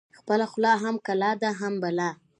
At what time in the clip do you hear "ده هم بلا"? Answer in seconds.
1.41-2.09